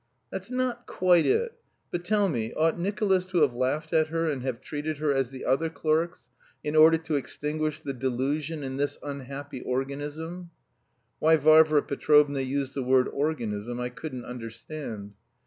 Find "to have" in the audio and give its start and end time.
3.27-3.53